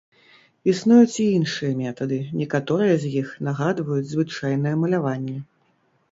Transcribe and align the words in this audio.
Існуюць 0.71 1.17
і 1.23 1.25
іншыя 1.39 1.73
метады, 1.81 2.17
некаторыя 2.41 2.95
з 3.03 3.11
іх 3.21 3.29
нагадваюць 3.49 4.09
звычайнае 4.13 4.73
маляванне. 4.85 5.35